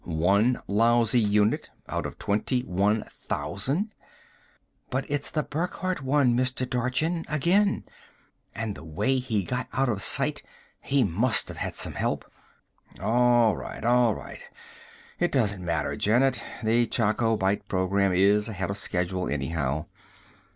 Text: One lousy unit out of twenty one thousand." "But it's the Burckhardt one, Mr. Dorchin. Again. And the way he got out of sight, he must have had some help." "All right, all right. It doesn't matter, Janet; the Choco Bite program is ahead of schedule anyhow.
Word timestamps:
One 0.03 0.59
lousy 0.67 1.19
unit 1.19 1.69
out 1.87 2.07
of 2.07 2.17
twenty 2.17 2.61
one 2.61 3.03
thousand." 3.03 3.93
"But 4.89 5.05
it's 5.07 5.29
the 5.29 5.43
Burckhardt 5.43 6.01
one, 6.01 6.35
Mr. 6.35 6.67
Dorchin. 6.67 7.23
Again. 7.29 7.83
And 8.55 8.73
the 8.73 8.83
way 8.83 9.19
he 9.19 9.43
got 9.43 9.67
out 9.73 9.89
of 9.89 10.01
sight, 10.01 10.41
he 10.81 11.03
must 11.03 11.49
have 11.49 11.57
had 11.57 11.75
some 11.75 11.93
help." 11.93 12.25
"All 12.99 13.55
right, 13.55 13.85
all 13.85 14.15
right. 14.15 14.41
It 15.19 15.31
doesn't 15.31 15.63
matter, 15.63 15.95
Janet; 15.95 16.43
the 16.63 16.87
Choco 16.87 17.37
Bite 17.37 17.67
program 17.67 18.11
is 18.11 18.49
ahead 18.49 18.71
of 18.71 18.79
schedule 18.79 19.29
anyhow. 19.29 19.85